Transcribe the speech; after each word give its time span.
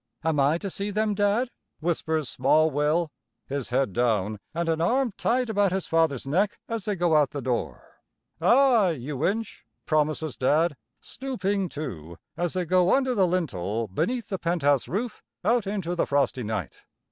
"Am 0.23 0.39
I 0.39 0.57
to 0.57 0.71
see 0.71 0.89
them, 0.89 1.13
Dad?" 1.13 1.51
whispers 1.79 2.27
small 2.27 2.71
Will, 2.71 3.11
his 3.45 3.69
head 3.69 3.93
down 3.93 4.39
and 4.51 4.67
an 4.67 4.81
arm 4.81 5.13
tight 5.15 5.47
about 5.47 5.71
his 5.71 5.85
father's 5.85 6.25
neck 6.25 6.57
as 6.67 6.85
they 6.85 6.95
go 6.95 7.15
out 7.15 7.29
the 7.29 7.39
door. 7.39 8.01
"Ay, 8.41 8.93
you 8.99 9.23
inch," 9.27 9.63
promises 9.85 10.35
Dad, 10.35 10.75
stooping, 11.01 11.69
too, 11.69 12.17
as 12.35 12.53
they 12.53 12.65
go 12.65 12.95
under 12.95 13.13
the 13.13 13.27
lintel 13.27 13.87
beneath 13.89 14.29
the 14.29 14.39
penthouse 14.39 14.87
roof, 14.87 15.21
out 15.45 15.67
into 15.67 15.93
the 15.93 16.07
frosty 16.07 16.41
night. 16.41 16.81